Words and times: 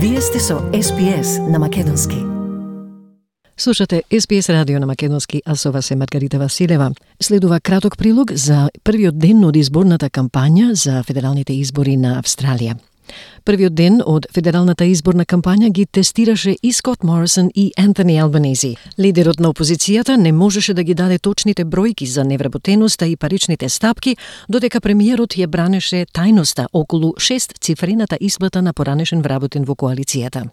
Вие 0.00 0.20
сте 0.20 0.40
со 0.40 0.58
СПС 0.82 1.38
на 1.38 1.58
Македонски. 1.58 2.16
Слушате 3.56 4.02
СПС 4.20 4.48
радио 4.50 4.78
на 4.78 4.86
Македонски, 4.86 5.42
а 5.46 5.56
со 5.56 5.72
вас 5.72 5.90
е 5.90 5.96
Маргарита 5.96 6.38
Василева. 6.38 6.90
Следува 7.20 7.60
краток 7.60 7.98
прилог 7.98 8.32
за 8.32 8.70
првиот 8.84 9.18
ден 9.18 9.44
од 9.44 9.56
изборната 9.56 10.06
кампања 10.06 10.70
за 10.72 11.02
федералните 11.02 11.52
избори 11.52 11.96
на 11.96 12.22
Австралија. 12.22 12.76
Првиот 13.44 13.74
ден 13.74 14.02
од 14.04 14.26
федералната 14.34 14.84
изборна 14.84 15.24
кампања 15.24 15.70
ги 15.70 15.86
тестираше 15.86 16.56
и 16.62 16.72
Скот 16.72 17.04
Морисон 17.04 17.50
и 17.54 17.72
Антони 17.76 18.18
Албанези. 18.18 18.76
Лидерот 18.98 19.40
на 19.40 19.52
опозицијата 19.52 20.16
не 20.16 20.32
можеше 20.32 20.74
да 20.74 20.82
ги 20.82 20.94
даде 20.94 21.18
точните 21.18 21.64
бројки 21.64 22.04
за 22.04 22.24
невработеноста 22.24 23.06
и 23.06 23.16
паричните 23.16 23.68
стапки, 23.68 24.16
додека 24.48 24.80
премиерот 24.80 25.36
ја 25.36 25.46
бранеше 25.46 26.06
тајноста 26.12 26.66
околу 26.72 27.14
шест 27.18 27.58
цифрената 27.60 28.16
исплата 28.20 28.62
на 28.62 28.72
поранешен 28.72 29.22
вработен 29.22 29.64
во 29.64 29.74
коалицијата. 29.74 30.48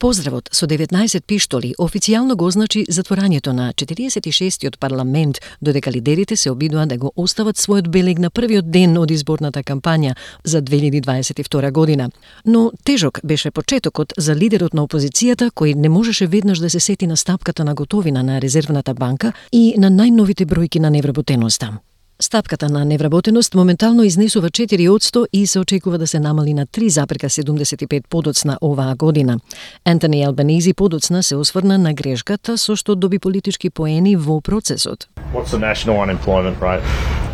Поздравот 0.00 0.48
со 0.50 0.64
19 0.66 1.20
пиштоли 1.26 1.74
официјално 1.78 2.32
го 2.34 2.46
означи 2.48 2.86
затворањето 2.88 3.52
на 3.52 3.66
46-тиот 3.76 4.78
парламент, 4.80 5.38
додека 5.60 5.92
лидерите 5.92 6.36
се 6.36 6.50
обидува 6.50 6.86
да 6.86 6.96
го 6.96 7.12
остават 7.16 7.60
својот 7.60 7.90
белег 7.92 8.18
на 8.18 8.30
првиот 8.30 8.70
ден 8.70 8.96
од 8.96 9.10
изборната 9.10 9.60
кампања 9.62 10.14
за 10.44 10.62
2022 10.62 11.72
година. 11.72 12.08
Но 12.46 12.72
тежок 12.84 13.20
беше 13.24 13.50
почетокот 13.50 14.12
за 14.16 14.34
лидерот 14.34 14.72
на 14.74 14.88
опозицијата 14.88 15.50
кој 15.52 15.76
не 15.76 15.88
можеше 15.88 16.26
веднаш 16.26 16.64
да 16.64 16.70
се 16.70 16.80
сети 16.80 17.06
на 17.06 17.16
стапката 17.16 17.64
на 17.64 17.74
готовина 17.74 18.22
на 18.22 18.40
резервната 18.40 18.94
банка 18.94 19.32
и 19.52 19.74
на 19.76 19.90
најновите 19.90 20.48
бројки 20.48 20.80
на 20.80 20.90
невработеноста. 20.90 21.76
Стапката 22.22 22.68
на 22.68 22.84
невработеност 22.84 23.54
моментално 23.54 24.02
изнесува 24.02 24.48
4% 24.48 25.26
и 25.32 25.46
се 25.46 25.58
очекува 25.58 25.98
да 25.98 26.06
се 26.06 26.20
намали 26.20 26.54
на 26.54 26.66
3,75 26.66 28.02
подоцна 28.10 28.58
оваа 28.62 28.94
година. 28.94 29.38
Антони 29.84 30.24
Албанези 30.24 30.74
подоцна 30.74 31.22
се 31.22 31.36
осврна 31.36 31.78
на 31.78 31.94
грешката 31.94 32.58
со 32.58 32.76
што 32.76 32.94
доби 32.96 33.18
политички 33.18 33.70
поени 33.70 34.16
во 34.16 34.40
процесот. 34.40 35.08
What's 35.32 35.50
the 35.50 35.58
national 35.58 35.96
unemployment 35.96 36.60
rate? 36.60 36.82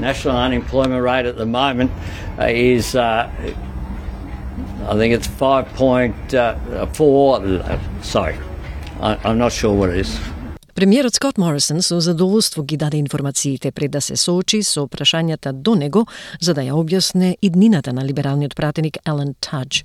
National 0.01 0.37
unemployment 0.37 1.03
rate 1.03 1.27
at 1.27 1.37
the 1.37 1.47
moment 1.47 1.91
uh, 2.39 2.47
is 2.47 2.95
uh, 2.95 3.27
I 4.89 4.95
think 4.98 5.14
it's 5.19 5.27
5.4 5.27 6.34
uh, 6.34 7.79
sorry. 8.03 8.37
I, 9.01 9.19
I'm 9.25 9.39
not 9.39 9.53
sure 9.53 9.75
what 9.75 9.91
it 9.91 9.98
is. 10.07 10.20
Премиерот 10.77 11.14
Скот 11.14 11.38
Морисон 11.38 11.80
со 11.82 12.00
задоволство 12.00 12.62
ги 12.62 12.77
даде 12.77 12.98
информациите 12.98 13.70
пред 13.72 13.91
да 13.91 14.00
се 14.00 14.16
соочи 14.16 14.62
со 14.62 14.83
прашањата 14.84 15.52
до 15.52 15.74
него 15.74 16.05
за 16.41 16.52
да 16.52 16.60
ја 16.60 16.77
објасне 16.77 17.36
иднината 17.41 17.94
на 17.96 18.05
либералниот 18.05 18.55
пратеник 18.55 18.98
Елен 19.08 19.33
Тадж. 19.41 19.84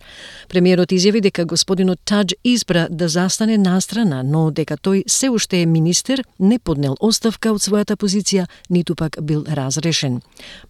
Премиерот 0.50 0.92
изјави 0.92 1.22
дека 1.22 1.46
господинот 1.46 2.00
Тадж 2.04 2.36
избра 2.44 2.90
да 2.92 3.08
застане 3.08 3.58
настрана, 3.58 4.20
но 4.24 4.52
дека 4.52 4.76
тој 4.76 5.08
се 5.08 5.30
уште 5.30 5.62
е 5.62 5.66
министер, 5.66 6.26
не 6.40 6.60
поднел 6.60 6.98
оставка 7.00 7.54
од 7.56 7.64
својата 7.64 7.96
позиција, 7.96 8.50
ниту 8.70 8.96
пак 8.96 9.16
бил 9.22 9.46
разрешен. 9.48 10.20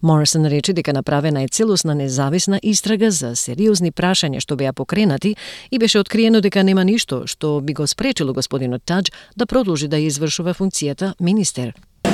Морисон 0.02 0.46
рече 0.46 0.72
дека 0.72 0.92
направена 0.92 1.42
е 1.42 1.48
целосна 1.48 1.94
независна 1.94 2.60
истрага 2.62 3.10
за 3.10 3.34
сериозни 3.34 3.90
прашања 3.90 4.38
што 4.38 4.54
беа 4.54 4.72
покренати 4.72 5.34
и 5.70 5.78
беше 5.78 5.98
откриено 5.98 6.40
дека 6.40 6.62
нема 6.62 6.84
ништо 6.84 7.26
што 7.26 7.60
би 7.60 7.74
го 7.74 7.86
спречило 7.86 8.32
господинот 8.32 8.86
Тадж 8.86 9.10
да 9.36 9.46
продолжи 9.46 9.88
да 9.88 10.11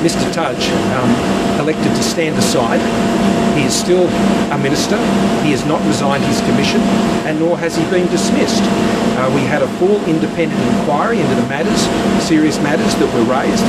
Mr 0.03 0.32
Tudge 0.32 0.70
um, 0.94 1.10
elected 1.59 1.91
to 1.97 2.03
stand 2.03 2.36
aside. 2.38 2.78
He 3.59 3.64
is 3.64 3.75
still 3.75 4.06
a 4.53 4.59
minister. 4.59 4.97
He 5.42 5.50
has 5.50 5.64
not 5.66 5.84
resigned 5.86 6.22
his 6.25 6.41
commission 6.42 6.81
and 7.26 7.41
nor 7.41 7.59
has 7.59 7.76
he 7.76 7.82
been 7.91 8.06
dismissed. 8.09 8.62
Uh, 8.62 9.28
we 9.34 9.41
had 9.41 9.62
a 9.62 9.69
full 9.82 9.98
independent 10.06 10.60
inquiry 10.78 11.19
into 11.19 11.34
the 11.34 11.48
matters, 11.48 11.82
serious 12.22 12.59
matters 12.60 12.94
that 13.03 13.12
were 13.12 13.26
raised 13.26 13.64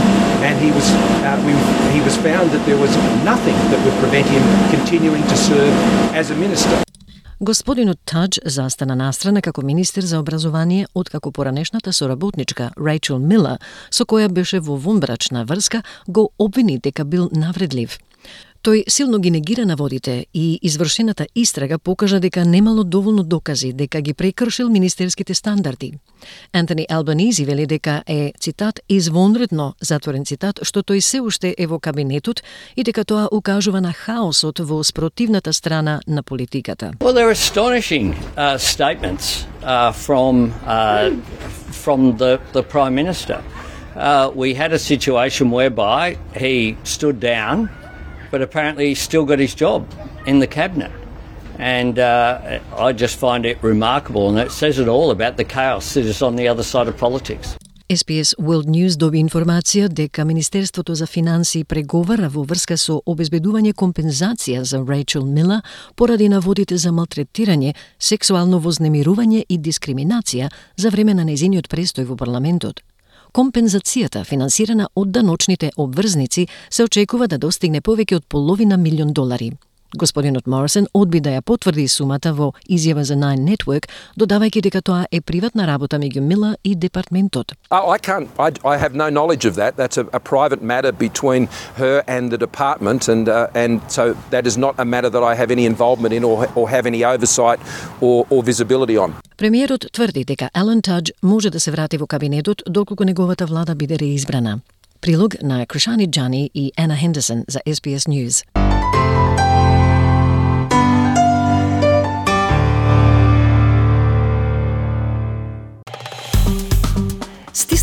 and 0.46 0.60
he 0.60 0.70
was, 0.72 0.86
uh, 1.26 1.42
we, 1.42 1.54
he 1.98 2.02
was 2.06 2.16
found 2.18 2.52
that 2.52 2.64
there 2.68 2.78
was 2.78 2.96
nothing 3.26 3.56
that 3.74 3.84
would 3.84 3.98
prevent 4.00 4.28
him 4.28 4.44
continuing 4.70 5.24
to 5.24 5.36
serve 5.36 5.74
as 6.14 6.30
a 6.30 6.36
minister. 6.36 6.89
Господинот 7.42 8.00
Тадж 8.04 8.42
застана 8.44 8.98
настрана 9.00 9.40
како 9.42 9.62
министер 9.64 10.04
за 10.04 10.18
образование 10.20 10.88
откако 10.94 11.32
поранешната 11.32 11.94
соработничка 11.94 12.72
Рейчел 12.76 13.20
Мила, 13.20 13.60
со 13.90 14.04
која 14.04 14.28
беше 14.28 14.60
во 14.60 14.76
вонбрачна 14.76 15.46
врска, 15.48 15.84
го 16.08 16.30
обвини 16.38 16.80
дека 16.84 17.06
бил 17.06 17.30
навредлив. 17.32 17.96
Тој 18.60 18.84
силно 18.92 19.22
ги 19.24 19.32
негира 19.32 19.64
наводите 19.66 20.26
и 20.34 20.60
извршената 20.62 21.28
истрага 21.36 21.78
покажа 21.80 22.20
дека 22.20 22.44
немало 22.46 22.84
доволно 22.84 23.24
докази 23.24 23.72
дека 23.74 24.02
ги 24.02 24.14
прекршил 24.14 24.70
министерските 24.70 25.34
стандарди. 25.34 25.94
Антони 26.54 26.86
Албанизи 26.90 27.46
вели 27.46 27.66
дека 27.66 28.04
е, 28.08 28.34
цитат, 28.40 28.80
извонредно, 28.90 29.76
затворен 29.82 30.26
цитат, 30.26 30.60
што 30.64 30.84
тој 30.84 31.00
се 31.00 31.22
уште 31.24 31.56
е 31.58 31.68
во 31.72 31.80
кабинетот 31.80 32.44
и 32.76 32.84
дека 32.84 33.06
тоа 33.08 33.30
укажува 33.32 33.80
на 33.80 33.94
хаосот 33.94 34.60
во 34.60 34.84
спротивната 34.84 35.54
страна 35.54 36.02
на 36.08 36.24
политиката. 36.24 36.92
Well, 37.00 37.14
they're 37.14 37.32
astonishing 37.32 38.12
uh, 38.36 38.58
statements 38.58 39.48
uh, 39.64 39.94
from, 39.94 40.52
uh, 40.68 41.16
from 41.72 42.18
the, 42.18 42.42
the 42.52 42.64
Prime 42.64 42.96
Minister. 42.96 43.40
Uh, 43.96 44.32
we 44.36 44.54
had 44.54 44.74
a 44.74 44.80
situation 44.80 45.50
whereby 45.50 46.18
he 46.36 46.76
stood 46.84 47.22
down 47.22 47.70
but 48.32 48.42
apparently 48.42 48.88
he's 48.90 49.02
still 49.02 49.26
got 49.26 49.40
his 49.40 49.56
job 49.56 49.88
in 50.26 50.40
the 50.40 50.48
cabinet. 50.48 50.92
And 51.58 52.00
uh, 52.00 52.60
I 52.78 52.94
just 52.94 53.18
find 53.18 53.46
it 53.46 53.62
remarkable, 53.62 54.30
and 54.30 54.40
it 54.40 54.52
says 54.52 54.80
it 54.80 54.88
all 54.88 55.12
about 55.12 55.36
the 55.38 55.44
chaos 55.44 55.94
that 55.94 56.06
is 56.06 56.22
on 56.22 56.36
the 56.36 56.48
other 56.48 56.64
side 56.64 56.88
of 56.88 56.98
politics. 56.98 57.58
SPS 57.90 58.36
World 58.38 58.68
News 58.70 58.98
доби 59.02 59.18
информација 59.18 59.88
дека 59.90 60.26
Министерството 60.26 60.96
за 60.96 61.08
финансии 61.08 61.64
преговара 61.64 62.30
во 62.30 62.44
врска 62.46 62.76
со 62.78 63.00
обезбедување 63.06 63.74
компензација 63.74 64.62
за 64.62 64.84
Рейчел 64.86 65.26
Мила 65.26 65.64
поради 65.96 66.30
наводите 66.30 66.78
за 66.78 66.92
малтретирање, 66.94 67.74
сексуално 68.00 68.60
вознемирување 68.62 69.42
и 69.50 69.58
дискриминација 69.58 70.52
за 70.78 70.90
време 70.94 71.18
на 71.18 71.26
незиниот 71.26 71.66
престој 71.66 72.06
во 72.06 72.16
парламентот. 72.16 72.84
Компензацијата, 73.30 74.24
финансирана 74.26 74.88
од 74.98 75.12
даночните 75.14 75.70
обврзници, 75.78 76.48
се 76.70 76.84
очекува 76.84 77.28
да 77.28 77.38
достигне 77.38 77.82
повеќе 77.82 78.16
од 78.16 78.26
половина 78.26 78.78
милион 78.78 79.14
долари. 79.14 79.52
Господинот 79.98 80.48
Морисон 80.48 80.88
одби 80.94 81.20
да 81.20 81.30
ја 81.30 81.42
потврди 81.42 81.88
сумата 81.88 82.34
во 82.34 82.52
изјава 82.70 83.02
за 83.02 83.16
Nine 83.16 83.42
Network, 83.42 83.90
додавајќи 84.20 84.62
дека 84.62 84.82
тоа 84.82 85.06
е 85.12 85.22
приватна 85.22 85.66
работа 85.68 85.98
меѓу 85.98 86.22
Мила 86.22 86.56
и 86.64 86.76
департментот. 86.76 87.54
I 87.72 87.98
can't. 87.98 88.28
I, 88.38 88.52
I 88.64 88.78
have 88.78 88.94
no 88.94 89.10
knowledge 89.10 89.46
of 89.46 89.56
that. 89.56 89.78
That's 89.78 89.98
a, 89.98 90.06
a 90.14 90.20
private 90.20 90.62
matter 90.62 90.92
between 90.92 91.48
her 91.78 92.04
and 92.08 92.32
the 92.32 92.38
department, 92.38 93.08
and 93.08 93.28
uh, 93.28 93.48
and 93.56 93.82
so 93.88 94.16
that 94.30 94.46
is 94.46 94.58
not 94.58 94.76
a 94.78 94.86
matter 94.86 95.10
that 95.10 95.24
I 95.24 95.34
have 95.36 95.50
any 95.50 95.66
involvement 95.66 96.14
in 96.14 96.24
or 96.24 96.48
or 96.56 96.70
have 96.70 96.86
any 96.86 97.04
oversight 97.04 97.60
or, 98.02 98.28
or 98.30 98.44
visibility 98.44 98.98
on. 98.98 99.14
Премиерот 99.38 99.86
тврди 99.92 100.24
дека 100.24 100.50
Елен 100.54 100.82
Тадж 100.82 101.12
може 101.24 101.50
да 101.50 101.60
се 101.60 101.72
врати 101.72 101.98
во 101.98 102.08
кабинетот 102.08 102.64
доколку 102.70 103.04
неговата 103.04 103.46
влада 103.46 103.76
биде 103.76 104.00
реизбрана. 104.00 104.60
Прилог 105.02 105.42
на 105.42 105.66
Кришани 105.66 106.08
Джани 106.12 106.52
и 106.54 106.72
Ена 106.78 106.96
Хендерсон 106.96 107.44
за 107.48 107.60
SBS 107.68 108.10
News. 108.10 108.59